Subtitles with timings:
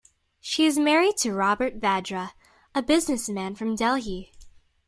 [0.39, 2.31] She is married to Robert Vadra,
[2.73, 4.31] a businessman from Delhi.